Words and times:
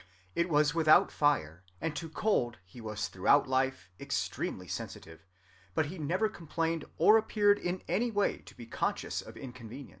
It 0.33 0.49
was 0.49 0.73
without 0.73 1.11
fire, 1.11 1.63
and 1.79 1.95
to 1.95 2.09
cold 2.09 2.57
he 2.65 2.81
was 2.81 3.07
throughout 3.07 3.47
life 3.47 3.87
extremely 3.99 4.67
sensitive; 4.67 5.27
but 5.75 5.85
he 5.85 5.99
never 5.99 6.27
complained 6.27 6.85
or 6.97 7.19
appeared 7.19 7.59
in 7.59 7.83
any 7.87 8.09
way 8.09 8.37
to 8.39 8.55
be 8.57 8.65
conscious 8.65 9.21
of 9.21 9.37
inconvenience. 9.37 9.89